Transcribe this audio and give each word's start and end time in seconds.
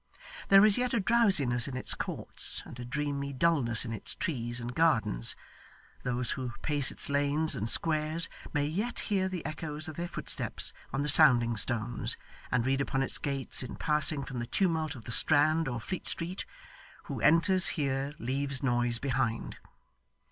There 0.47 0.65
is 0.65 0.79
yet 0.79 0.95
a 0.95 0.99
drowsiness 0.99 1.67
in 1.67 1.77
its 1.77 1.93
courts, 1.93 2.63
and 2.65 2.79
a 2.79 2.83
dreamy 2.85 3.33
dulness 3.33 3.85
in 3.85 3.93
its 3.93 4.15
trees 4.15 4.59
and 4.59 4.73
gardens; 4.73 5.35
those 6.01 6.31
who 6.31 6.53
pace 6.63 6.89
its 6.89 7.07
lanes 7.07 7.53
and 7.53 7.69
squares 7.69 8.27
may 8.51 8.65
yet 8.65 8.97
hear 8.97 9.29
the 9.29 9.45
echoes 9.45 9.87
of 9.87 9.97
their 9.97 10.07
footsteps 10.07 10.73
on 10.91 11.03
the 11.03 11.07
sounding 11.07 11.55
stones, 11.55 12.17
and 12.51 12.65
read 12.65 12.81
upon 12.81 13.03
its 13.03 13.19
gates, 13.19 13.61
in 13.61 13.75
passing 13.75 14.23
from 14.23 14.39
the 14.39 14.47
tumult 14.47 14.95
of 14.95 15.03
the 15.03 15.11
Strand 15.11 15.67
or 15.67 15.79
Fleet 15.79 16.07
Street, 16.07 16.45
'Who 17.03 17.21
enters 17.21 17.67
here 17.77 18.15
leaves 18.17 18.63
noise 18.63 18.97
behind. 18.97 19.57